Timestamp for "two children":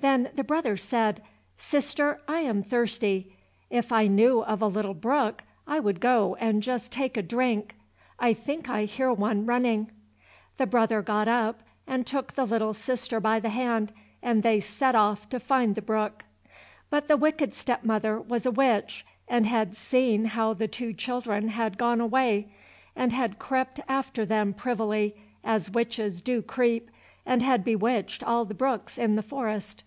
20.66-21.46